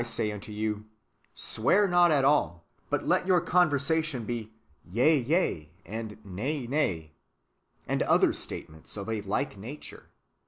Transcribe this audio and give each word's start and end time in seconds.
But 0.01 0.07
I 0.07 0.09
say 0.09 0.31
unto 0.31 0.51
you, 0.51 0.85
Swear 1.35 1.87
not 1.87 2.09
at 2.09 2.25
all; 2.25 2.65
but 2.89 3.05
let 3.05 3.27
your 3.27 3.39
conversation 3.39 4.23
be. 4.25 4.49
Yea, 4.91 5.15
yea, 5.19 5.69
and 5.85 6.17
Nay, 6.25 6.65
nay." 6.65 7.11
^ 7.85 7.85
And 7.87 8.01
other 8.01 8.33
statements 8.33 8.97
of 8.97 9.07
a 9.07 9.21
like 9.21 9.59
nature. 9.59 10.07